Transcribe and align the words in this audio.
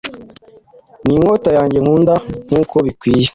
Ninkota 1.05 1.49
yanjye 1.57 1.77
nkundankuko 1.79 2.75
bikwiye 2.85 3.27